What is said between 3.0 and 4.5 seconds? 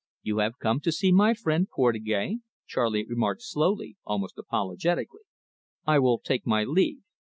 remarked slowly, almost